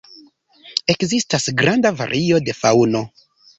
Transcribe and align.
Ekzistas 0.93 1.45
granda 1.61 1.93
vario 2.01 2.43
de 2.49 2.59
faŭno. 2.65 3.07